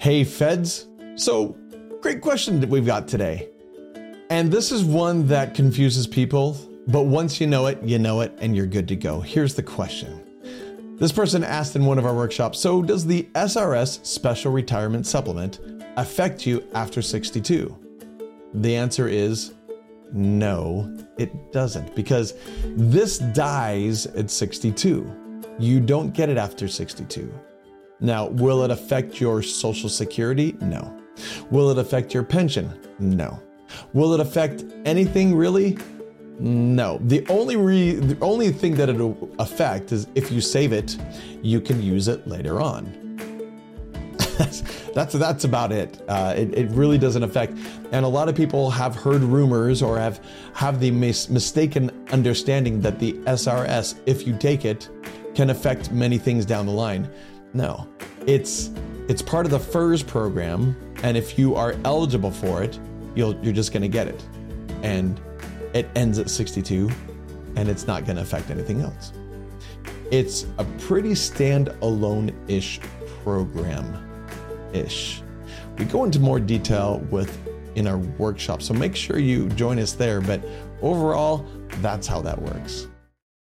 [0.00, 0.88] Hey, feds.
[1.16, 1.56] So,
[2.00, 3.48] great question that we've got today.
[4.30, 6.56] And this is one that confuses people,
[6.88, 9.20] but once you know it, you know it, and you're good to go.
[9.20, 10.24] Here's the question.
[10.98, 15.60] This person asked in one of our workshops So, does the SRS Special Retirement Supplement
[15.96, 17.76] affect you after 62?
[18.54, 19.54] The answer is
[20.12, 25.42] no, it doesn't, because this dies at 62.
[25.58, 27.32] You don't get it after 62.
[28.00, 30.56] Now, will it affect your Social Security?
[30.60, 30.92] No.
[31.50, 32.72] Will it affect your pension?
[32.98, 33.40] No.
[33.92, 35.78] Will it affect anything really?
[36.38, 36.98] No.
[37.02, 40.96] The only re- the only thing that it'll affect is if you save it,
[41.42, 43.00] you can use it later on.
[44.94, 46.02] that's that's about it.
[46.08, 46.56] Uh, it.
[46.56, 47.56] It really doesn't affect.
[47.92, 50.20] And a lot of people have heard rumors or have
[50.54, 54.88] have the mis- mistaken understanding that the SRS, if you take it,
[55.34, 57.08] can affect many things down the line.
[57.54, 57.86] No,
[58.26, 58.70] it's
[59.08, 62.78] it's part of the FERS program, and if you are eligible for it,
[63.14, 64.22] you'll you're just to get it,
[64.82, 65.20] and
[65.72, 66.90] it ends at 62,
[67.56, 69.12] and it's not to affect anything else.
[70.10, 72.80] It's a pretty standalone-ish
[73.22, 74.10] program
[74.72, 75.22] ish.
[75.78, 77.38] We go into more detail with
[77.74, 80.20] in our workshop, so make sure you join us there.
[80.20, 80.44] But
[80.82, 81.46] overall,
[81.80, 82.88] that's how that works.